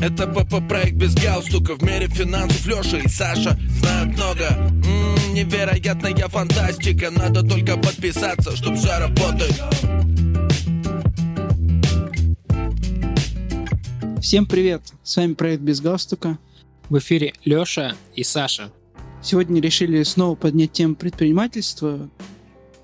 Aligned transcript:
Это 0.00 0.28
ПП-проект 0.28 0.94
без 0.94 1.14
галстука 1.14 1.74
В 1.74 1.82
мире 1.82 2.06
финансов 2.06 2.64
Леша 2.66 2.98
и 2.98 3.08
Саша 3.08 3.58
знают 3.80 4.16
много 4.16 4.44
М-м, 4.44 5.34
Невероятная 5.34 6.28
фантастика 6.28 7.10
Надо 7.10 7.42
только 7.42 7.76
подписаться, 7.76 8.56
чтоб 8.56 8.76
все 8.76 8.98
работает 8.98 9.60
Всем 14.20 14.46
привет! 14.46 14.82
С 15.02 15.16
вами 15.16 15.34
проект 15.34 15.62
без 15.62 15.80
галстука. 15.80 16.38
В 16.90 16.98
эфире 16.98 17.32
Леша 17.44 17.94
и 18.14 18.24
Саша. 18.24 18.70
Сегодня 19.22 19.60
решили 19.60 20.02
снова 20.02 20.34
поднять 20.34 20.72
тему 20.72 20.96
предпринимательства. 20.96 22.10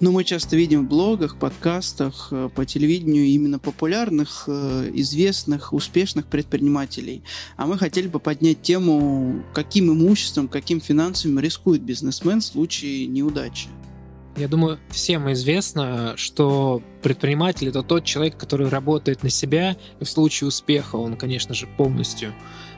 Но 0.04 0.12
мы 0.12 0.22
часто 0.22 0.54
видим 0.54 0.84
в 0.84 0.88
блогах, 0.90 1.38
подкастах, 1.38 2.28
э, 2.30 2.50
по 2.54 2.66
телевидению 2.66 3.24
именно 3.24 3.58
популярных, 3.58 4.44
э, 4.48 4.90
известных, 4.92 5.72
успешных 5.72 6.26
предпринимателей. 6.26 7.22
А 7.56 7.66
мы 7.66 7.78
хотели 7.78 8.06
бы 8.08 8.20
поднять 8.20 8.60
тему, 8.60 9.42
каким 9.54 9.90
имуществом, 9.90 10.48
каким 10.48 10.82
финансами 10.82 11.40
рискует 11.40 11.80
бизнесмен 11.80 12.42
в 12.42 12.44
случае 12.44 13.06
неудачи. 13.06 13.68
Я 14.36 14.46
думаю, 14.46 14.78
всем 14.90 15.32
известно, 15.32 16.12
что 16.18 16.82
предприниматель 17.02 17.68
это 17.68 17.82
тот 17.82 18.04
человек, 18.04 18.36
который 18.36 18.68
работает 18.68 19.22
на 19.22 19.30
себя, 19.30 19.74
и 20.00 20.04
в 20.04 20.10
случае 20.10 20.48
успеха 20.48 20.96
он, 20.96 21.16
конечно 21.16 21.54
же, 21.54 21.66
полностью 21.78 22.34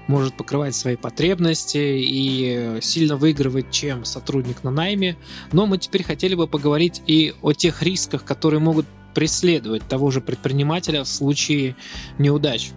может 0.06 0.36
покрывать 0.36 0.74
свои 0.74 0.96
потребности 0.96 1.78
и 1.78 2.78
сильно 2.80 3.16
выигрывать, 3.16 3.70
чем 3.70 4.04
сотрудник 4.04 4.62
на 4.62 4.70
найме. 4.70 5.16
Но 5.52 5.66
мы 5.66 5.78
теперь 5.78 6.02
хотели 6.02 6.34
бы 6.34 6.46
поговорить 6.46 7.02
и 7.06 7.34
о 7.42 7.52
тех 7.52 7.82
рисках, 7.82 8.24
которые 8.24 8.60
могут 8.60 8.86
преследовать 9.14 9.82
того 9.88 10.10
же 10.10 10.20
предпринимателя 10.20 11.02
в 11.02 11.08
случае 11.08 11.76
неудач. 12.18 12.72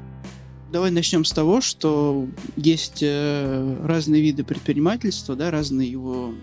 Давай 0.71 0.91
начнем 0.91 1.25
с 1.25 1.31
того, 1.31 1.61
что 1.61 2.27
есть 2.55 2.99
э, 3.01 3.77
разные 3.83 4.21
виды 4.21 4.43
предпринимательства, 4.43 5.35
да, 5.35 5.49
разные 5.49 5.89
его 5.89 6.33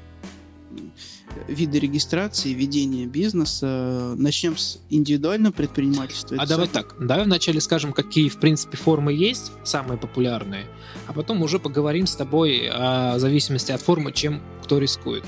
виды 1.48 1.78
регистрации, 1.78 2.52
ведения 2.52 3.06
бизнеса. 3.06 4.14
Начнем 4.16 4.56
с 4.56 4.78
индивидуального 4.90 5.52
предпринимательства. 5.52 6.36
А 6.38 6.44
Это 6.44 6.48
давай 6.50 6.68
так, 6.68 6.94
давай 6.98 7.24
вначале 7.24 7.60
скажем, 7.60 7.92
какие, 7.92 8.28
в 8.28 8.38
принципе, 8.38 8.76
формы 8.76 9.12
есть, 9.12 9.52
самые 9.64 9.98
популярные, 9.98 10.66
а 11.06 11.12
потом 11.12 11.42
уже 11.42 11.58
поговорим 11.58 12.06
с 12.06 12.16
тобой 12.16 12.68
о 12.72 13.18
зависимости 13.18 13.72
от 13.72 13.80
формы, 13.80 14.12
чем 14.12 14.40
кто 14.62 14.78
рискует. 14.78 15.24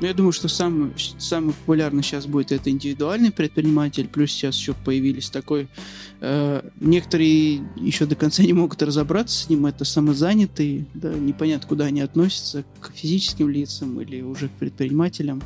Ну, 0.00 0.06
я 0.06 0.14
думаю, 0.14 0.32
что 0.32 0.46
самый, 0.48 0.92
самый 1.18 1.54
популярный 1.54 2.02
сейчас 2.04 2.26
будет 2.26 2.52
это 2.52 2.70
индивидуальный 2.70 3.32
предприниматель, 3.32 4.08
плюс 4.08 4.30
сейчас 4.30 4.56
еще 4.56 4.74
появились 4.74 5.28
такой... 5.30 5.68
Э, 6.20 6.62
некоторые 6.80 7.62
еще 7.76 8.06
до 8.06 8.14
конца 8.14 8.42
не 8.42 8.52
могут 8.52 8.82
разобраться 8.82 9.44
с 9.44 9.48
ним, 9.48 9.66
это 9.66 9.84
самозанятые, 9.84 10.86
да, 10.94 11.12
непонятно, 11.12 11.68
куда 11.68 11.86
они 11.86 12.00
относятся, 12.00 12.64
к 12.80 12.92
физическим 12.94 13.48
лицам 13.48 14.00
или 14.00 14.22
уже 14.22 14.48
к 14.48 14.52
предпринимателям. 14.52 15.42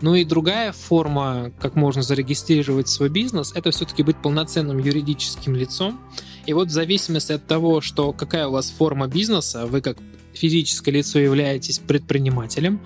Ну 0.00 0.16
и 0.16 0.24
другая 0.24 0.72
форма, 0.72 1.52
как 1.60 1.76
можно 1.76 2.02
зарегистрировать 2.02 2.88
свой 2.88 3.08
бизнес, 3.08 3.52
это 3.54 3.70
все-таки 3.70 4.02
быть 4.02 4.16
полноценным 4.16 4.78
юридическим 4.78 5.54
лицом. 5.54 6.00
И 6.44 6.52
вот 6.52 6.68
в 6.68 6.72
зависимости 6.72 7.30
от 7.30 7.46
того, 7.46 7.80
что 7.80 8.12
какая 8.12 8.48
у 8.48 8.52
вас 8.52 8.68
форма 8.70 9.06
бизнеса, 9.06 9.64
вы 9.66 9.80
как 9.80 9.98
физическое 10.34 10.90
лицо 10.90 11.20
являетесь 11.20 11.78
предпринимателем, 11.78 12.80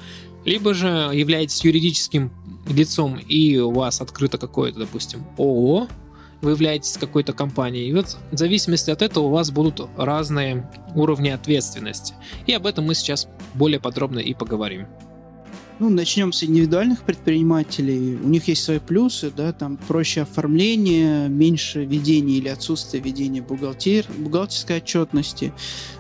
либо 0.47 0.73
же 0.73 0.87
являетесь 1.13 1.63
юридическим 1.65 2.31
лицом 2.69 3.19
и 3.19 3.59
у 3.59 3.73
вас 3.73 4.01
открыто 4.01 4.39
какое-то, 4.39 4.81
допустим, 4.81 5.27
ООО, 5.37 5.89
вы 6.41 6.51
являетесь 6.51 6.97
какой-то 6.97 7.33
компанией. 7.33 7.89
И 7.89 7.93
вот 7.93 8.17
в 8.31 8.37
зависимости 8.37 8.91
от 8.91 9.03
этого 9.03 9.25
у 9.25 9.31
вас 9.31 9.51
будут 9.51 9.89
разные 9.97 10.71
уровни 10.95 11.31
ответственности. 11.31 12.15
И 12.47 12.53
об 12.53 12.67
этом 12.67 12.87
мы 12.87 12.95
сейчас 12.95 13.29
более 13.55 13.81
подробно 13.81 14.21
и 14.21 14.35
поговорим. 14.35 14.87
Ну, 15.79 15.91
начнем 15.91 16.33
с 16.33 16.43
индивидуальных 16.43 17.03
предпринимателей. 17.03 18.17
У 18.17 18.29
них 18.29 18.49
есть 18.49 18.65
свои 18.65 18.79
плюсы, 18.79 19.31
да, 19.31 19.53
там 19.53 19.77
проще 19.77 20.23
оформление, 20.23 21.29
меньше 21.29 21.85
ведения 21.85 22.39
или 22.39 22.49
отсутствие 22.49 23.03
ведения 23.03 23.43
бухгалтер, 23.43 24.07
бухгалтерской 24.17 24.79
отчетности, 24.79 25.53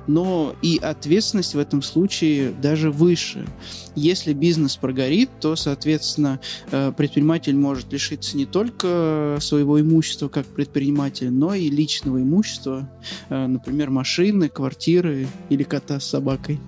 но 0.06 0.56
и 0.62 0.78
ответственность 0.78 1.55
в 1.55 1.59
этом 1.59 1.83
случае 1.83 2.53
даже 2.53 2.91
выше. 2.91 3.47
Если 3.95 4.33
бизнес 4.33 4.77
прогорит, 4.77 5.28
то, 5.41 5.56
соответственно, 5.56 6.41
э, 6.71 6.91
предприниматель 6.97 7.55
может 7.55 7.93
лишиться 7.93 8.34
не 8.39 8.47
только 8.47 9.37
своего 9.43 9.79
имущества 9.79 10.29
как 10.29 10.47
предприниматель, 10.47 11.31
но 11.31 11.53
и 11.53 11.69
личного 11.69 12.23
имущества, 12.23 12.89
э, 13.29 13.47
например, 13.47 13.91
машины, 13.91 14.49
квартиры 14.49 15.27
или 15.50 15.65
кота 15.65 16.00
с 16.00 16.06
собакой 16.06 16.59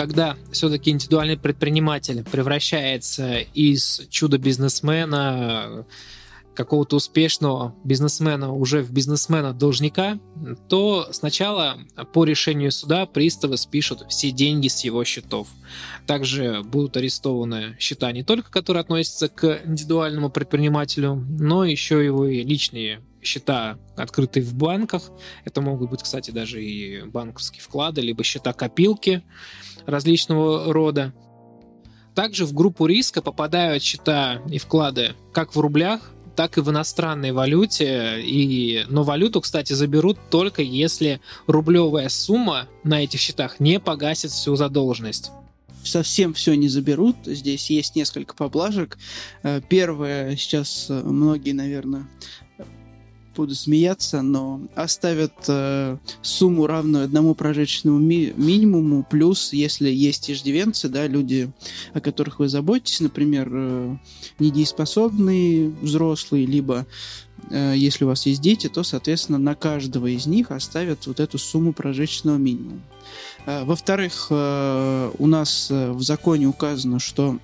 когда 0.00 0.34
все-таки 0.50 0.90
индивидуальный 0.90 1.36
предприниматель 1.36 2.24
превращается 2.24 3.40
из 3.52 4.00
чудо-бизнесмена 4.08 5.84
какого-то 6.54 6.96
успешного 6.96 7.74
бизнесмена 7.84 8.52
уже 8.52 8.82
в 8.82 8.92
бизнесмена-должника, 8.92 10.18
то 10.68 11.08
сначала 11.12 11.78
по 12.12 12.24
решению 12.24 12.72
суда 12.72 13.06
приставы 13.06 13.56
спишут 13.56 14.04
все 14.08 14.30
деньги 14.30 14.68
с 14.68 14.84
его 14.84 15.04
счетов. 15.04 15.48
Также 16.06 16.62
будут 16.64 16.96
арестованы 16.96 17.76
счета 17.78 18.10
не 18.12 18.22
только, 18.22 18.50
которые 18.50 18.80
относятся 18.82 19.28
к 19.28 19.60
индивидуальному 19.64 20.30
предпринимателю, 20.30 21.14
но 21.14 21.64
еще 21.64 22.04
его 22.04 22.26
и 22.26 22.42
личные 22.42 23.00
счета, 23.22 23.78
открытые 23.96 24.42
в 24.42 24.54
банках. 24.54 25.10
Это 25.44 25.60
могут 25.60 25.90
быть, 25.90 26.02
кстати, 26.02 26.30
даже 26.30 26.62
и 26.64 27.02
банковские 27.02 27.62
вклады, 27.62 28.00
либо 28.00 28.24
счета-копилки 28.24 29.22
различного 29.86 30.72
рода. 30.72 31.12
Также 32.14 32.44
в 32.44 32.52
группу 32.52 32.86
риска 32.86 33.22
попадают 33.22 33.82
счета 33.82 34.42
и 34.50 34.58
вклады 34.58 35.14
как 35.32 35.54
в 35.54 35.60
рублях, 35.60 36.12
так 36.40 36.56
и 36.56 36.62
в 36.62 36.70
иностранной 36.70 37.32
валюте. 37.32 38.22
И, 38.22 38.86
но 38.88 39.02
валюту, 39.02 39.42
кстати, 39.42 39.74
заберут 39.74 40.18
только 40.30 40.62
если 40.62 41.20
рублевая 41.46 42.08
сумма 42.08 42.66
на 42.82 43.04
этих 43.04 43.20
счетах 43.20 43.60
не 43.60 43.78
погасит 43.78 44.30
всю 44.30 44.56
задолженность 44.56 45.32
совсем 45.82 46.34
все 46.34 46.54
не 46.54 46.68
заберут. 46.68 47.16
Здесь 47.24 47.70
есть 47.70 47.96
несколько 47.96 48.34
поблажек. 48.34 48.98
Э, 49.42 49.60
первое, 49.66 50.36
сейчас 50.36 50.86
э, 50.90 51.02
многие, 51.02 51.52
наверное, 51.52 52.06
буду 53.40 53.54
смеяться, 53.54 54.20
но 54.20 54.60
оставят 54.74 55.32
э, 55.48 55.96
сумму 56.20 56.66
равную 56.66 57.04
одному 57.04 57.34
прожиточному 57.34 57.98
ми- 57.98 58.34
минимуму, 58.36 59.06
плюс, 59.08 59.54
если 59.54 59.88
есть 59.88 60.30
иждивенцы, 60.30 60.90
да, 60.90 61.06
люди, 61.06 61.50
о 61.94 62.00
которых 62.02 62.38
вы 62.38 62.50
заботитесь, 62.50 63.00
например, 63.00 63.48
э, 63.50 63.96
недееспособные 64.38 65.70
взрослые, 65.70 66.44
либо 66.44 66.86
э, 67.50 67.72
если 67.76 68.04
у 68.04 68.08
вас 68.08 68.26
есть 68.26 68.42
дети, 68.42 68.68
то, 68.68 68.82
соответственно, 68.82 69.38
на 69.38 69.54
каждого 69.54 70.06
из 70.06 70.26
них 70.26 70.50
оставят 70.50 71.06
вот 71.06 71.18
эту 71.18 71.38
сумму 71.38 71.72
прожиточного 71.72 72.36
минимума. 72.36 72.82
Э, 73.46 73.64
во-вторых, 73.64 74.26
э, 74.28 75.10
у 75.18 75.26
нас 75.26 75.68
э, 75.70 75.92
в 75.92 76.02
законе 76.02 76.46
указано, 76.46 76.98
что 76.98 77.38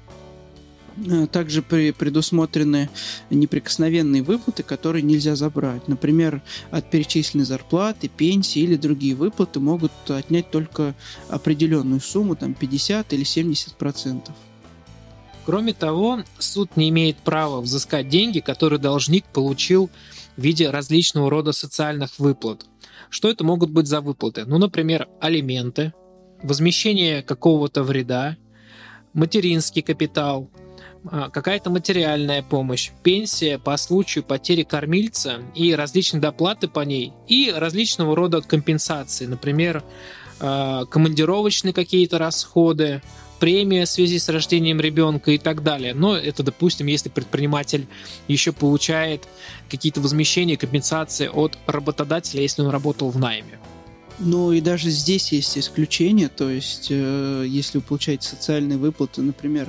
также 1.31 1.63
при, 1.63 1.91
предусмотрены 1.93 2.89
неприкосновенные 3.31 4.23
выплаты, 4.23 4.63
которые 4.63 5.03
нельзя 5.03 5.37
забрать. 5.37 5.89
Например, 5.89 6.43
от 6.71 6.91
перечисленной 6.91 7.45
зарплаты, 7.45 8.09
пенсии 8.09 8.63
или 8.63 8.77
другие 8.77 9.15
выплаты 9.15 9.61
могут 9.61 9.93
отнять 10.09 10.51
только 10.51 10.95
определенную 11.29 12.01
сумму, 12.01 12.37
там 12.37 12.55
50 12.55 13.13
или 13.13 13.25
70 13.25 13.75
процентов. 13.75 14.35
Кроме 15.45 15.75
того, 15.75 16.23
суд 16.39 16.77
не 16.77 16.89
имеет 16.89 17.19
права 17.19 17.61
взыскать 17.61 18.09
деньги, 18.09 18.41
которые 18.41 18.81
должник 18.81 19.25
получил 19.27 19.91
в 20.37 20.43
виде 20.43 20.71
различного 20.71 21.31
рода 21.31 21.53
социальных 21.53 22.19
выплат. 22.19 22.67
Что 23.11 23.31
это 23.31 23.45
могут 23.45 23.71
быть 23.71 23.87
за 23.87 24.01
выплаты? 24.01 24.45
Ну, 24.45 24.59
например, 24.59 25.09
алименты, 25.21 25.93
возмещение 26.43 27.23
какого-то 27.23 27.85
вреда, 27.85 28.37
материнский 29.13 29.83
капитал– 29.83 30.51
какая-то 31.11 31.71
материальная 31.71 32.43
помощь, 32.43 32.91
пенсия 33.03 33.59
по 33.59 33.77
случаю 33.77 34.25
потери 34.25 34.63
кормильца 34.63 35.43
и 35.55 35.75
различные 35.75 36.21
доплаты 36.21 36.69
по 36.69 36.81
ней, 36.81 37.13
и 37.29 37.53
различного 37.55 38.17
рода 38.17 38.41
компенсации, 38.41 39.27
например, 39.27 39.83
а, 40.41 40.85
командировочные 40.87 41.73
какие-то 41.73 42.19
расходы, 42.19 43.03
премия 43.39 43.85
в 43.85 43.89
связи 43.89 44.19
с 44.19 44.29
рождением 44.29 44.81
ребенка 44.81 45.31
и 45.33 45.39
так 45.39 45.63
далее. 45.63 45.95
Но 45.95 46.17
это, 46.17 46.43
допустим, 46.43 46.87
если 46.87 47.09
предприниматель 47.09 47.87
еще 48.29 48.53
получает 48.53 49.29
какие-то 49.71 50.01
возмещения, 50.01 50.57
компенсации 50.57 51.29
от 51.29 51.59
работодателя, 51.67 52.43
если 52.43 52.63
он 52.63 52.69
работал 52.69 53.11
в 53.11 53.19
найме. 53.19 53.59
Ну 54.19 54.53
и 54.53 54.61
даже 54.61 54.89
здесь 54.91 55.33
есть 55.33 55.59
исключения, 55.59 56.29
то 56.29 56.49
есть 56.49 56.89
э, 56.89 57.45
если 57.47 57.79
вы 57.79 57.85
получаете 57.85 58.29
социальные 58.29 58.79
выплаты, 58.79 59.21
например, 59.21 59.69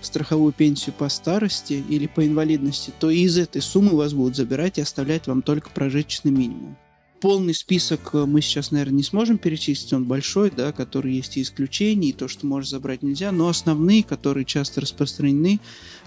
страховую 0.00 0.52
пенсию 0.52 0.94
по 0.96 1.08
старости 1.08 1.84
или 1.88 2.06
по 2.06 2.26
инвалидности, 2.26 2.92
то 2.98 3.10
из 3.10 3.38
этой 3.38 3.62
суммы 3.62 3.96
вас 3.96 4.12
будут 4.12 4.36
забирать 4.36 4.78
и 4.78 4.82
оставлять 4.82 5.26
вам 5.26 5.42
только 5.42 5.70
прожиточный 5.70 6.30
минимум. 6.30 6.76
полный 7.20 7.54
список 7.54 8.10
э, 8.12 8.24
мы 8.26 8.40
сейчас, 8.40 8.70
наверное, 8.70 8.98
не 8.98 9.02
сможем 9.02 9.38
перечислить, 9.38 9.92
он 9.92 10.04
большой, 10.04 10.50
да, 10.50 10.72
который 10.72 11.14
есть 11.14 11.36
и 11.36 11.42
исключения, 11.42 12.10
и 12.10 12.12
то, 12.12 12.28
что 12.28 12.46
может 12.46 12.70
забрать 12.70 13.02
нельзя, 13.02 13.32
но 13.32 13.48
основные, 13.48 14.02
которые 14.02 14.44
часто 14.44 14.80
распространены, 14.80 15.60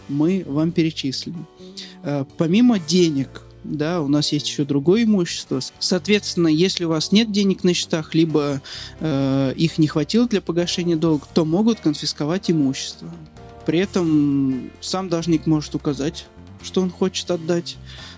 мы 0.07 0.43
вам 0.45 0.71
перечислили. 0.71 1.37
Э, 2.03 2.25
помимо 2.37 2.79
денег, 2.79 3.43
да, 3.63 4.01
у 4.01 4.07
нас 4.07 4.31
есть 4.31 4.47
еще 4.47 4.63
другое 4.63 5.03
имущество. 5.03 5.59
Соответственно, 5.79 6.47
если 6.47 6.85
у 6.85 6.89
вас 6.89 7.11
нет 7.11 7.31
денег 7.31 7.63
на 7.63 7.73
счетах, 7.73 8.15
либо 8.15 8.61
э, 8.99 9.53
их 9.55 9.77
не 9.77 9.87
хватило 9.87 10.27
для 10.27 10.41
погашения 10.41 10.95
долга, 10.95 11.25
то 11.33 11.45
могут 11.45 11.79
конфисковать 11.79 12.49
имущество. 12.49 13.11
При 13.69 13.77
этом 13.77 14.71
сам 14.81 15.09
должник 15.09 15.45
может 15.45 15.75
указать, 15.75 16.25
что 16.63 16.81
он 16.81 16.89
хочет 16.89 17.29
отдать, 17.29 17.77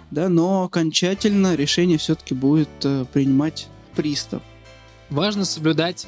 да, 0.09 0.30
но 0.30 0.63
окончательно 0.63 1.56
решение 1.56 1.98
все-таки 1.98 2.33
будет 2.33 2.69
э, 2.86 3.03
принимать 3.12 3.68
пристав. 3.94 4.42
Важно 5.09 5.44
соблюдать 5.44 6.07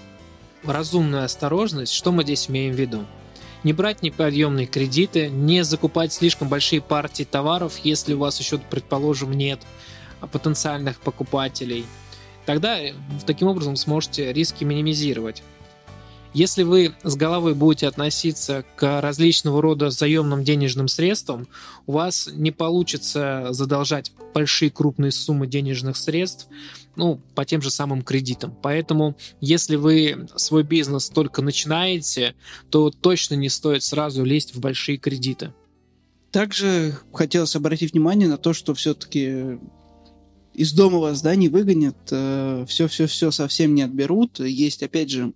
разумную 0.63 1.25
осторожность. 1.25 1.91
Что 1.91 2.13
мы 2.13 2.23
здесь 2.23 2.49
имеем 2.49 2.73
в 2.73 2.79
виду? 2.79 3.05
Не 3.65 3.73
брать 3.73 4.01
неподъемные 4.01 4.65
кредиты, 4.65 5.27
не 5.27 5.65
закупать 5.65 6.13
слишком 6.13 6.47
большие 6.47 6.79
партии 6.79 7.27
товаров, 7.29 7.81
если 7.83 8.13
у 8.13 8.19
вас 8.19 8.39
еще, 8.39 8.59
предположим, 8.59 9.33
нет 9.33 9.59
потенциальных 10.31 11.01
покупателей. 11.01 11.85
Тогда 12.45 12.79
э, 12.79 12.93
таким 13.25 13.49
образом 13.49 13.75
сможете 13.75 14.31
риски 14.31 14.63
минимизировать. 14.63 15.43
Если 16.33 16.63
вы 16.63 16.95
с 17.03 17.15
головой 17.15 17.53
будете 17.53 17.87
относиться 17.87 18.65
к 18.75 19.01
различного 19.01 19.61
рода 19.61 19.91
заемным 19.91 20.43
денежным 20.43 20.87
средствам, 20.87 21.47
у 21.85 21.91
вас 21.91 22.27
не 22.33 22.49
получится 22.49 23.49
задолжать 23.51 24.11
большие 24.33 24.71
крупные 24.71 25.11
суммы 25.11 25.45
денежных 25.45 25.95
средств, 25.95 26.47
ну, 26.95 27.21
по 27.35 27.45
тем 27.45 27.61
же 27.61 27.69
самым 27.69 28.01
кредитам. 28.01 28.57
Поэтому, 28.63 29.15
если 29.41 29.75
вы 29.75 30.27
свой 30.35 30.63
бизнес 30.63 31.09
только 31.09 31.43
начинаете, 31.43 32.35
то 32.71 32.89
точно 32.89 33.35
не 33.35 33.49
стоит 33.49 33.83
сразу 33.83 34.23
лезть 34.23 34.55
в 34.55 34.59
большие 34.59 34.97
кредиты. 34.97 35.53
Также 36.31 36.97
хотелось 37.13 37.55
обратить 37.55 37.93
внимание 37.93 38.27
на 38.27 38.37
то, 38.37 38.53
что 38.53 38.73
все-таки 38.73 39.59
из 40.55 40.73
дома 40.73 40.97
вас 40.97 41.21
да, 41.21 41.35
не 41.35 41.49
выгонят, 41.49 41.97
все-все-все 42.07 43.29
э, 43.29 43.31
совсем 43.31 43.75
не 43.75 43.83
отберут. 43.83 44.39
Есть, 44.39 44.81
опять 44.81 45.11
же, 45.11 45.33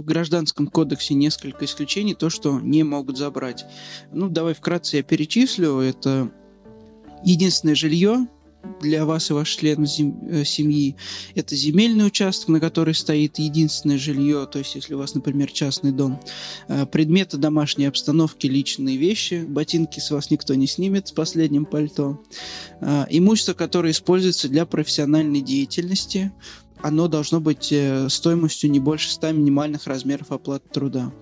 в 0.00 0.04
Гражданском 0.04 0.68
кодексе 0.68 1.14
несколько 1.14 1.64
исключений, 1.64 2.14
то, 2.14 2.30
что 2.30 2.60
не 2.60 2.82
могут 2.82 3.18
забрать. 3.18 3.64
Ну, 4.12 4.28
давай 4.28 4.54
вкратце 4.54 4.98
я 4.98 5.02
перечислю. 5.02 5.78
Это 5.78 6.30
единственное 7.24 7.74
жилье, 7.74 8.26
для 8.80 9.04
вас 9.04 9.30
и 9.30 9.32
ваших 9.32 9.60
членов 9.60 9.90
э, 9.98 10.44
семьи. 10.44 10.96
Это 11.34 11.56
земельный 11.56 12.06
участок, 12.06 12.48
на 12.48 12.60
который 12.60 12.94
стоит 12.94 13.38
единственное 13.38 13.98
жилье, 13.98 14.48
то 14.50 14.58
есть 14.58 14.74
если 14.74 14.94
у 14.94 14.98
вас, 14.98 15.14
например, 15.14 15.50
частный 15.50 15.92
дом. 15.92 16.20
Э, 16.68 16.86
предметы 16.86 17.38
домашней 17.38 17.86
обстановки, 17.86 18.46
личные 18.46 18.96
вещи, 18.96 19.44
ботинки 19.46 20.00
с 20.00 20.10
вас 20.10 20.30
никто 20.30 20.54
не 20.54 20.66
снимет 20.66 21.08
с 21.08 21.12
последним 21.12 21.64
пальто. 21.64 22.20
Э, 22.80 23.06
имущество, 23.10 23.54
которое 23.54 23.90
используется 23.92 24.48
для 24.48 24.66
профессиональной 24.66 25.40
деятельности, 25.40 26.32
оно 26.82 27.08
должно 27.08 27.40
быть 27.40 27.72
э, 27.72 28.08
стоимостью 28.08 28.70
не 28.70 28.80
больше 28.80 29.10
100 29.10 29.32
минимальных 29.32 29.86
размеров 29.86 30.32
оплаты 30.32 30.68
труда. 30.68 31.12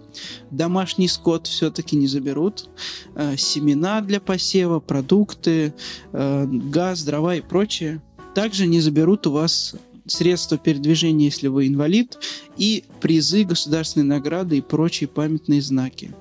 Домашний 0.50 1.08
скот 1.08 1.46
все-таки 1.46 1.96
не 1.96 2.06
заберут. 2.06 2.68
Э, 3.14 3.36
семена 3.36 4.00
для 4.00 4.20
посева, 4.20 4.80
продукты, 4.80 5.74
э, 6.12 6.46
газ, 6.46 7.02
дрова 7.02 7.36
и 7.36 7.40
прочее. 7.40 8.02
Также 8.34 8.66
не 8.66 8.80
заберут 8.80 9.26
у 9.26 9.32
вас 9.32 9.74
средства 10.06 10.58
передвижения, 10.58 11.26
если 11.26 11.48
вы 11.48 11.68
инвалид, 11.68 12.18
и 12.56 12.84
призы, 13.00 13.44
государственные 13.44 14.06
награды 14.06 14.58
и 14.58 14.60
прочие 14.60 15.08
памятные 15.08 15.62
знаки. 15.62 16.14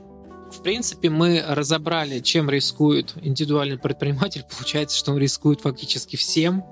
В 0.52 0.62
принципе, 0.62 1.10
мы 1.10 1.44
разобрали, 1.46 2.22
чем 2.22 2.50
рискует 2.50 3.14
индивидуальный 3.22 3.78
предприниматель. 3.78 4.44
Получается, 4.58 4.98
что 4.98 5.12
он 5.12 5.18
рискует 5.18 5.62
фактически 5.62 6.16
всем 6.16 6.64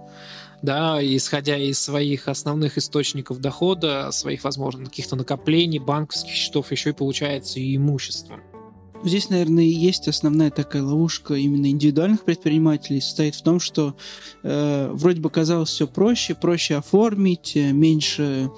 да, 0.63 0.97
исходя 1.01 1.57
из 1.57 1.79
своих 1.79 2.27
основных 2.27 2.77
источников 2.77 3.39
дохода, 3.39 4.09
своих, 4.11 4.45
возможно, 4.45 4.85
каких-то 4.85 5.15
накоплений, 5.15 5.77
банковских 5.77 6.31
счетов, 6.31 6.71
еще 6.71 6.89
и 6.89 6.93
получается 6.93 7.59
и 7.59 7.75
имущество. 7.75 8.39
Здесь, 9.03 9.29
наверное, 9.29 9.65
и 9.65 9.67
есть 9.67 10.07
основная 10.07 10.49
такая 10.49 10.81
ловушка 10.81 11.33
именно 11.33 11.69
индивидуальных 11.69 12.23
предпринимателей, 12.23 13.01
состоит 13.01 13.35
в 13.35 13.41
том, 13.41 13.59
что 13.59 13.97
э, 14.43 14.89
вроде 14.93 15.19
бы 15.19 15.29
казалось 15.29 15.71
все 15.71 15.87
проще, 15.87 16.35
проще 16.35 16.75
оформить, 16.75 17.57
э, 17.57 17.73
меньше 17.73 18.49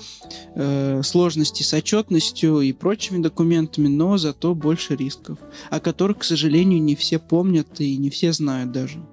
э, 0.54 1.02
сложностей 1.04 1.66
с 1.66 1.74
отчетностью 1.74 2.62
и 2.62 2.74
прочими 2.74 3.24
документами, 3.24 3.88
но 3.88 4.20
зато 4.20 4.54
больше 4.54 4.96
рисков, 4.96 5.40
о 5.72 5.80
которых, 5.80 6.20
к 6.20 6.24
сожалению, 6.24 6.80
не 6.84 6.96
все 6.96 7.18
помнят 7.18 7.82
и 7.82 7.98
не 7.98 8.12
все 8.12 8.32
знают 8.32 8.72
даже. 8.72 9.04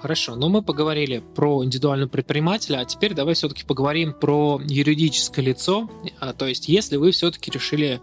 Хорошо, 0.00 0.36
но 0.36 0.48
мы 0.48 0.62
поговорили 0.62 1.24
про 1.34 1.64
индивидуального 1.64 2.08
предпринимателя, 2.08 2.78
а 2.78 2.84
теперь 2.84 3.14
давай 3.14 3.34
все-таки 3.34 3.64
поговорим 3.64 4.12
про 4.12 4.60
юридическое 4.64 5.44
лицо. 5.44 5.90
А, 6.20 6.32
то 6.32 6.46
есть, 6.46 6.68
если 6.68 6.96
вы 6.96 7.10
все-таки 7.10 7.50
решили 7.50 8.00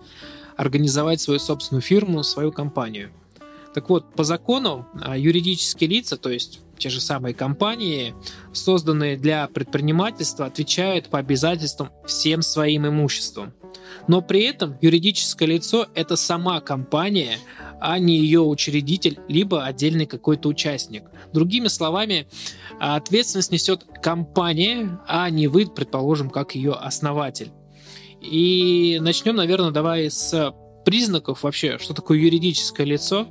организовать 0.57 1.21
свою 1.21 1.39
собственную 1.39 1.81
фирму, 1.81 2.23
свою 2.23 2.51
компанию. 2.51 3.11
Так 3.73 3.89
вот, 3.89 4.13
по 4.13 4.23
закону 4.23 4.87
а, 5.01 5.17
юридические 5.17 5.89
лица, 5.89 6.17
то 6.17 6.29
есть 6.29 6.61
те 6.77 6.89
же 6.89 6.99
самые 6.99 7.33
компании, 7.33 8.13
созданные 8.51 9.17
для 9.17 9.47
предпринимательства, 9.47 10.45
отвечают 10.45 11.09
по 11.09 11.19
обязательствам 11.19 11.89
всем 12.05 12.41
своим 12.41 12.87
имуществом. 12.87 13.53
Но 14.07 14.21
при 14.21 14.43
этом 14.43 14.77
юридическое 14.81 15.47
лицо– 15.47 15.87
это 15.95 16.15
сама 16.15 16.59
компания, 16.61 17.37
а 17.79 17.99
не 17.99 18.17
ее 18.17 18.41
учредитель, 18.41 19.19
либо 19.27 19.65
отдельный 19.65 20.05
какой-то 20.05 20.49
участник. 20.49 21.03
Другими 21.33 21.67
словами, 21.67 22.27
ответственность 22.79 23.51
несет 23.51 23.85
компания, 24.01 24.99
а 25.07 25.29
не 25.29 25.47
вы, 25.47 25.65
предположим, 25.65 26.29
как 26.29 26.55
ее 26.55 26.73
основатель. 26.73 27.51
И 28.21 28.97
начнем, 29.01 29.35
наверное, 29.35 29.71
давай 29.71 30.09
с 30.09 30.53
признаков 30.85 31.43
вообще, 31.43 31.77
что 31.79 31.93
такое 31.93 32.17
юридическое 32.19 32.85
лицо. 32.85 33.27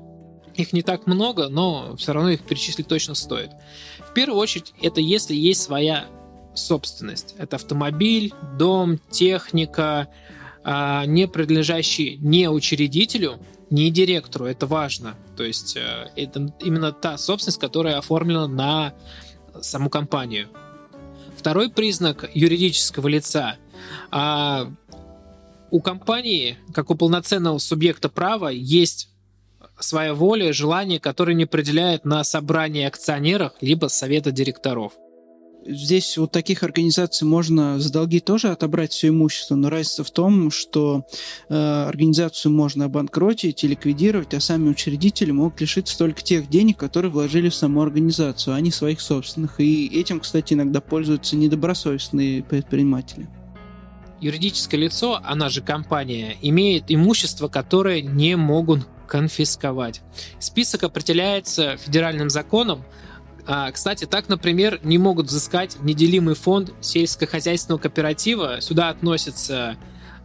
Их 0.55 0.73
не 0.73 0.83
так 0.83 1.07
много, 1.07 1.49
но 1.49 1.97
все 1.97 2.13
равно 2.13 2.31
их 2.31 2.43
перечислить 2.43 2.87
точно 2.87 3.15
стоит. 3.15 3.51
В 3.99 4.13
первую 4.13 4.39
очередь, 4.39 4.73
это 4.81 5.01
если 5.01 5.35
есть 5.35 5.63
своя 5.63 6.07
собственность. 6.55 7.35
Это 7.39 7.57
автомобиль, 7.57 8.33
дом, 8.57 8.99
техника, 9.11 10.09
а, 10.63 11.05
не 11.07 11.27
принадлежащий 11.27 12.17
не 12.21 12.49
учредителю, 12.49 13.39
не 13.71 13.91
директору, 13.91 14.47
это 14.47 14.67
важно. 14.67 15.15
То 15.37 15.45
есть 15.45 15.77
э, 15.77 16.11
это 16.17 16.53
именно 16.61 16.93
та 16.93 17.19
собственность, 17.19 17.61
которая 17.61 17.99
оформлена 17.99 18.47
на 18.47 18.95
саму 19.61 19.91
компанию. 19.91 20.49
Второй 21.37 21.71
признак 21.71 22.31
юридического 22.35 23.09
лица. 23.09 23.57
А, 24.11 24.73
у 25.71 25.81
компании, 25.81 26.59
как 26.73 26.91
у 26.91 26.95
полноценного 26.95 27.59
субъекта 27.59 28.09
права, 28.09 28.49
есть 28.49 29.11
своя 29.79 30.15
воля 30.15 30.53
желание, 30.53 31.01
которое 31.01 31.35
не 31.35 31.45
определяет 31.45 32.05
на 32.05 32.23
собрании 32.25 32.85
акционеров 32.85 33.53
либо 33.61 33.89
совета 33.89 34.31
директоров 34.31 34.93
здесь 35.67 36.19
у 36.19 36.27
таких 36.27 36.63
организаций 36.63 37.27
можно 37.27 37.79
за 37.79 37.93
долги 37.93 38.21
тоже 38.21 38.49
отобрать 38.49 38.93
все 38.93 39.09
имущество, 39.09 39.55
но 39.55 39.71
разница 39.71 40.05
в 40.05 40.11
том, 40.11 40.51
что 40.51 41.07
э, 41.49 41.55
организацию 41.55 42.53
можно 42.53 42.87
обанкротить 42.87 43.65
и 43.65 43.69
ликвидировать, 43.69 44.35
а 44.35 44.41
сами 44.41 44.69
учредители 44.69 45.31
могут 45.31 45.61
лишиться 45.61 45.97
только 45.97 46.23
тех 46.23 46.49
денег, 46.49 46.77
которые 46.77 47.11
вложили 47.11 47.49
в 47.49 47.55
саму 47.55 47.83
организацию, 47.83 48.55
а 48.55 48.61
не 48.61 48.71
своих 48.71 49.01
собственных. 49.01 49.61
И 49.61 49.87
этим, 49.87 50.21
кстати, 50.21 50.55
иногда 50.55 50.81
пользуются 50.81 51.37
недобросовестные 51.37 52.43
предприниматели. 52.43 53.29
Юридическое 54.21 54.81
лицо, 54.81 55.21
она 55.23 55.49
же 55.49 55.61
компания, 55.61 56.37
имеет 56.41 56.85
имущество, 56.89 57.49
которое 57.49 58.01
не 58.01 58.37
могут 58.37 58.87
конфисковать. 59.07 60.01
Список 60.39 60.85
определяется 60.85 61.77
федеральным 61.77 62.31
законом, 62.31 62.85
а, 63.47 63.71
кстати, 63.71 64.07
так, 64.07 64.29
например, 64.29 64.81
не 64.83 64.99
могут 64.99 65.27
взыскать 65.27 65.77
неделимый 65.83 66.35
фонд 66.35 66.73
сельскохозяйственного 66.81 67.81
кооператива. 67.81 68.61
Сюда 68.61 68.89
относятся, 68.89 69.77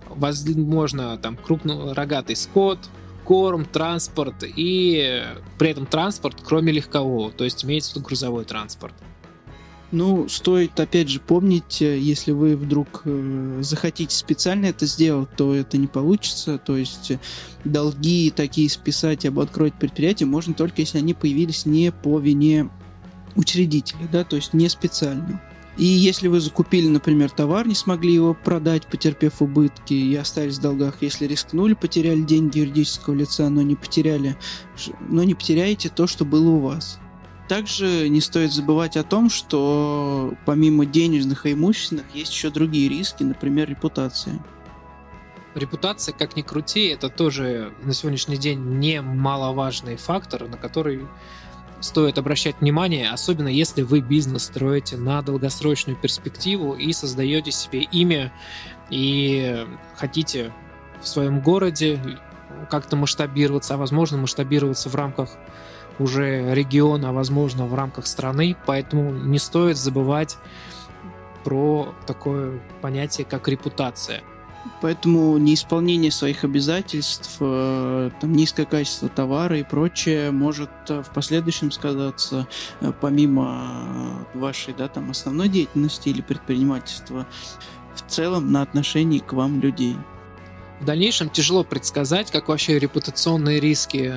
возможно, 0.08 1.18
там 1.18 1.36
крупнорогатый 1.36 2.36
скот, 2.36 2.80
корм, 3.26 3.66
транспорт 3.66 4.44
и 4.44 5.24
при 5.58 5.70
этом 5.70 5.86
транспорт, 5.86 6.38
кроме 6.44 6.72
легкового, 6.72 7.32
то 7.32 7.44
есть 7.44 7.64
имеется 7.66 7.92
в 7.92 7.96
виду 7.96 8.06
грузовой 8.06 8.46
транспорт. 8.46 8.96
Ну, 9.92 10.30
стоит 10.30 10.80
опять 10.80 11.10
же 11.10 11.20
помнить, 11.20 11.82
э, 11.82 11.98
если 11.98 12.32
вы 12.32 12.56
вдруг 12.56 13.02
э, 13.06 13.60
захотите 13.62 14.16
специально 14.16 14.68
это 14.68 14.86
сделать, 14.86 15.30
то 15.36 15.56
это 15.56 15.78
не 15.78 15.88
получится. 15.88 16.60
То 16.60 16.78
есть 16.78 17.10
э, 17.10 17.20
долги 17.66 18.32
такие 18.36 18.70
списать 18.70 19.26
об 19.26 19.40
откроить 19.40 19.74
предприятие 19.74 20.28
можно 20.28 20.54
только 20.54 20.82
если 20.82 21.00
они 21.00 21.16
появились 21.16 21.66
не 21.66 21.92
по 21.92 22.20
вине 22.20 22.70
учредителя, 23.40 24.08
да, 24.12 24.24
то 24.24 24.36
есть 24.36 24.54
не 24.54 24.68
специально. 24.70 25.42
И 25.78 25.86
если 25.86 26.28
вы 26.28 26.42
закупили, 26.42 26.90
например, 26.90 27.30
товар, 27.30 27.66
не 27.66 27.74
смогли 27.74 28.14
его 28.14 28.34
продать, 28.34 28.86
потерпев 28.86 29.42
убытки 29.42 29.94
и 29.94 30.14
остались 30.16 30.58
в 30.58 30.62
долгах, 30.62 30.96
если 31.00 31.26
рискнули, 31.26 31.74
потеряли 31.74 32.22
деньги 32.22 32.60
юридического 32.60 33.14
лица, 33.14 33.50
но 33.50 33.62
не 33.62 33.76
потеряли, 33.76 34.36
но 35.08 35.24
не 35.24 35.36
потеряете 35.36 35.88
то, 35.88 36.06
что 36.06 36.26
было 36.26 36.50
у 36.50 36.60
вас. 36.60 37.00
Также 37.48 38.10
не 38.10 38.20
стоит 38.20 38.52
забывать 38.52 38.98
о 38.98 39.04
том, 39.04 39.30
что 39.30 40.34
помимо 40.46 40.86
денежных 40.86 41.46
и 41.46 41.54
имущественных 41.54 42.06
есть 42.14 42.34
еще 42.34 42.50
другие 42.50 42.90
риски, 42.90 43.24
например, 43.24 43.70
репутация. 43.70 44.44
Репутация, 45.56 46.14
как 46.14 46.36
ни 46.36 46.42
крути, 46.42 46.88
это 46.88 47.10
тоже 47.10 47.74
на 47.84 47.94
сегодняшний 47.94 48.38
день 48.38 48.80
немаловажный 48.80 49.96
фактор, 49.96 50.48
на 50.48 50.58
который 50.58 51.08
стоит 51.82 52.18
обращать 52.18 52.60
внимание, 52.60 53.10
особенно 53.10 53.48
если 53.48 53.82
вы 53.82 54.02
бизнес 54.02 54.44
строите 54.44 54.98
на 54.98 55.22
долгосрочную 55.22 55.98
перспективу 55.98 56.74
и 56.74 56.92
создаете 56.94 57.52
себе 57.52 57.82
имя 57.82 58.32
и 58.90 59.66
хотите 59.96 60.52
в 61.02 61.08
своем 61.08 61.40
городе 61.40 62.00
как-то 62.70 62.96
масштабироваться, 62.96 63.76
а 63.76 63.78
возможно 63.78 64.18
масштабироваться 64.18 64.90
в 64.90 64.96
рамках 64.96 65.30
уже 66.00 66.54
региона, 66.54 67.10
а 67.10 67.14
возможно 67.14 67.66
в 67.66 67.74
рамках 67.76 68.08
страны, 68.08 68.56
поэтому 68.66 69.12
не 69.12 69.40
стоит 69.40 69.78
забывать 69.78 70.38
про 71.44 71.94
такое 72.06 72.60
понятие, 72.82 73.26
как 73.26 73.48
репутация. 73.48 74.22
Поэтому 74.82 75.38
неисполнение 75.38 76.12
своих 76.12 76.44
обязательств, 76.44 77.38
э, 77.40 78.12
там, 78.20 78.34
низкое 78.34 78.66
качество 78.66 79.10
товара 79.10 79.58
и 79.58 79.64
прочее 79.64 80.32
может 80.32 80.70
э, 80.88 81.02
в 81.02 81.10
последующем 81.14 81.72
сказаться 81.72 82.48
э, 82.82 82.92
помимо 83.02 84.26
вашей 84.34 84.74
да, 84.74 84.88
там, 84.88 85.12
основной 85.12 85.50
деятельности 85.50 86.10
или 86.10 86.22
предпринимательства 86.22 87.28
в 87.96 88.10
целом 88.10 88.52
на 88.52 88.62
отношении 88.62 89.20
к 89.20 89.34
вам 89.34 89.60
людей. 89.60 89.96
В 90.80 90.86
дальнейшем 90.86 91.30
тяжело 91.30 91.64
предсказать, 91.64 92.32
как 92.32 92.48
вообще 92.48 92.80
репутационные 92.80 93.60
риски 93.60 94.14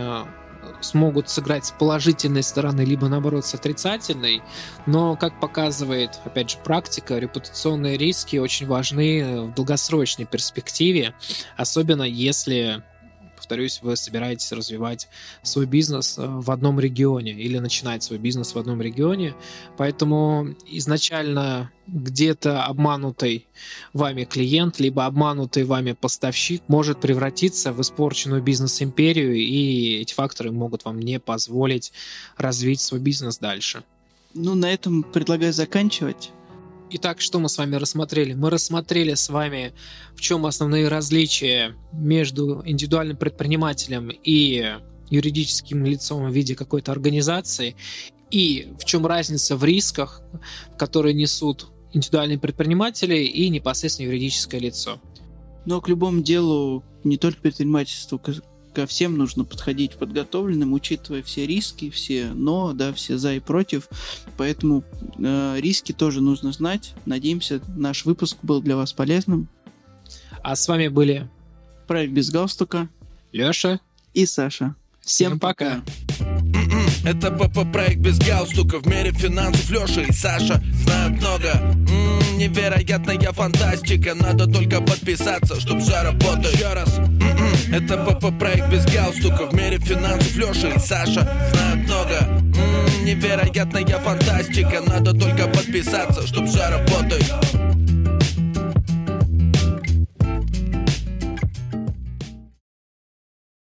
смогут 0.84 1.28
сыграть 1.28 1.66
с 1.66 1.70
положительной 1.70 2.42
стороны, 2.42 2.82
либо 2.82 3.08
наоборот 3.08 3.46
с 3.46 3.54
отрицательной. 3.54 4.42
Но, 4.86 5.16
как 5.16 5.40
показывает, 5.40 6.18
опять 6.24 6.50
же, 6.50 6.58
практика, 6.58 7.18
репутационные 7.18 7.96
риски 7.96 8.36
очень 8.36 8.66
важны 8.66 9.42
в 9.42 9.54
долгосрочной 9.54 10.24
перспективе, 10.24 11.14
особенно 11.56 12.02
если 12.02 12.82
повторюсь, 13.42 13.80
вы 13.82 13.96
собираетесь 13.96 14.52
развивать 14.52 15.08
свой 15.42 15.66
бизнес 15.66 16.16
э, 16.16 16.24
в 16.24 16.48
одном 16.52 16.78
регионе 16.78 17.32
или 17.32 17.58
начинать 17.58 18.04
свой 18.04 18.20
бизнес 18.20 18.54
в 18.54 18.58
одном 18.58 18.80
регионе. 18.80 19.34
Поэтому 19.76 20.54
изначально 20.68 21.72
где-то 21.88 22.62
обманутый 22.62 23.48
вами 23.92 24.22
клиент, 24.22 24.78
либо 24.78 25.06
обманутый 25.06 25.64
вами 25.64 25.92
поставщик 25.92 26.62
может 26.68 27.00
превратиться 27.00 27.72
в 27.72 27.80
испорченную 27.80 28.42
бизнес-империю, 28.42 29.34
и 29.34 30.00
эти 30.00 30.14
факторы 30.14 30.52
могут 30.52 30.84
вам 30.84 31.00
не 31.00 31.18
позволить 31.18 31.92
развить 32.36 32.80
свой 32.80 33.00
бизнес 33.00 33.38
дальше. 33.38 33.82
Ну, 34.34 34.54
на 34.54 34.72
этом 34.72 35.02
предлагаю 35.02 35.52
заканчивать. 35.52 36.30
Итак, 36.94 37.22
что 37.22 37.38
мы 37.38 37.48
с 37.48 37.56
вами 37.56 37.76
рассмотрели? 37.76 38.34
Мы 38.34 38.50
рассмотрели 38.50 39.14
с 39.14 39.30
вами, 39.30 39.72
в 40.14 40.20
чем 40.20 40.44
основные 40.44 40.88
различия 40.88 41.74
между 41.90 42.62
индивидуальным 42.66 43.16
предпринимателем 43.16 44.10
и 44.10 44.74
юридическим 45.08 45.86
лицом 45.86 46.26
в 46.28 46.34
виде 46.34 46.54
какой-то 46.54 46.92
организации, 46.92 47.76
и 48.30 48.74
в 48.78 48.84
чем 48.84 49.06
разница 49.06 49.56
в 49.56 49.64
рисках, 49.64 50.20
которые 50.76 51.14
несут 51.14 51.68
индивидуальные 51.94 52.38
предприниматели 52.38 53.20
и 53.24 53.48
непосредственно 53.48 54.08
юридическое 54.08 54.60
лицо. 54.60 55.00
Но 55.64 55.80
к 55.80 55.88
любому 55.88 56.20
делу, 56.20 56.84
не 57.04 57.16
только 57.16 57.40
предпринимательству, 57.40 58.20
ко 58.74 58.86
всем 58.86 59.16
нужно 59.16 59.44
подходить 59.44 59.96
подготовленным, 59.96 60.72
учитывая 60.72 61.22
все 61.22 61.46
риски, 61.46 61.90
все 61.90 62.32
но, 62.34 62.72
да, 62.72 62.92
все 62.92 63.18
за 63.18 63.34
и 63.34 63.40
против. 63.40 63.88
Поэтому 64.36 64.84
э, 65.18 65.56
риски 65.60 65.92
тоже 65.92 66.20
нужно 66.20 66.52
знать. 66.52 66.94
Надеемся, 67.06 67.60
наш 67.76 68.04
выпуск 68.04 68.38
был 68.42 68.60
для 68.60 68.76
вас 68.76 68.92
полезным. 68.92 69.48
А 70.42 70.56
с 70.56 70.66
вами 70.66 70.88
были 70.88 71.28
проект 71.86 72.12
без 72.12 72.30
галстука, 72.30 72.88
Леша 73.32 73.80
и 74.14 74.26
Саша. 74.26 74.74
Всем, 75.00 75.30
Всем 75.30 75.40
пока. 75.40 75.82
Это 77.04 77.32
ПП 77.32 77.70
проект 77.72 78.00
без 78.00 78.18
галстука 78.18 78.78
В 78.78 78.86
мире 78.86 79.10
финансов 79.10 79.68
Леша 79.70 80.02
и 80.02 80.12
Саша 80.12 80.62
знают 80.84 81.20
много 81.20 81.48
М-м, 81.48 81.86
Невероятная 82.42 83.32
фантастика. 83.32 84.14
Надо 84.16 84.48
только 84.48 84.80
подписаться, 84.80 85.60
чтоб 85.60 85.78
все 85.80 86.02
работает. 86.02 86.54
Еще 86.56 86.72
раз. 86.72 86.98
М-м, 86.98 87.72
Это 87.72 87.96
ПП 87.96 88.36
проект 88.36 88.68
без 88.68 88.84
галстука 88.84 89.46
В 89.46 89.54
мире 89.54 89.78
финансов 89.78 90.34
Леша 90.34 90.70
и 90.70 90.78
Саша 90.80 91.22
знают 91.54 91.86
много. 91.86 92.18
М-м, 92.20 93.04
Невероятная 93.04 93.86
фантастика. 94.00 94.82
Надо 94.84 95.12
только 95.12 95.46
подписаться, 95.46 96.26
чтоб 96.26 96.48
все 96.48 96.68
работает 96.68 97.32